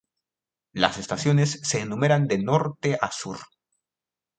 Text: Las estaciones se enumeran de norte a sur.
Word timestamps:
Las 0.73 0.97
estaciones 0.97 1.59
se 1.61 1.79
enumeran 1.81 2.25
de 2.27 2.39
norte 2.39 2.97
a 2.99 3.11
sur. 3.11 3.37